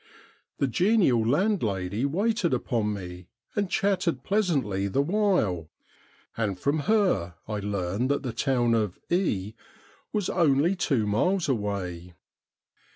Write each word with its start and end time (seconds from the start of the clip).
The 0.57 0.65
genial 0.65 1.23
landlady 1.23 2.05
waited 2.05 2.55
upon 2.55 2.91
me, 2.91 3.27
and 3.55 3.69
chatted 3.69 4.23
pleasantly 4.23 4.87
the 4.87 5.03
while, 5.03 5.69
and 6.35 6.59
from 6.59 6.79
her 6.89 7.35
I 7.47 7.59
learned 7.59 8.09
that 8.09 8.23
the 8.23 8.33
town 8.33 8.73
of 8.73 8.97
E 9.11 9.53
was 10.11 10.27
only 10.27 10.75
two 10.75 11.05
miles 11.05 11.47
away. 11.47 12.15